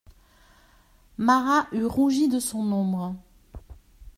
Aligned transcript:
Marat 1.19 1.67
eût 1.73 1.85
rougi 1.85 2.27
de 2.27 2.39
son 2.39 2.71
ombre. 2.71 3.15